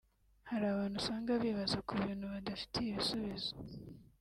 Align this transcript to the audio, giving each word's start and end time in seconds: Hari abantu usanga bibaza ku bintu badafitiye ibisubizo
Hari 0.49 0.65
abantu 0.73 0.95
usanga 1.01 1.31
bibaza 1.43 1.77
ku 1.87 1.93
bintu 2.03 2.25
badafitiye 2.33 2.87
ibisubizo 2.91 3.51